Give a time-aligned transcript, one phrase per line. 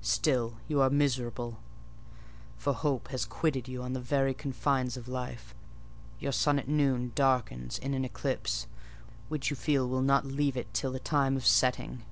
[0.00, 1.58] Still you are miserable;
[2.56, 5.54] for hope has quitted you on the very confines of life:
[6.18, 8.66] your sun at noon darkens in an eclipse,
[9.28, 12.04] which you feel will not leave it till the time of setting.